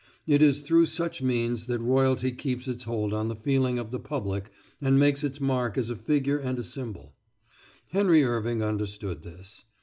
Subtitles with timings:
[0.25, 3.99] It is through such means that royalty keeps its hold on the feeling of the
[3.99, 4.49] public
[4.81, 7.13] and makes its mark as a figure and a symbol.
[7.91, 9.63] Henry Irving understood this.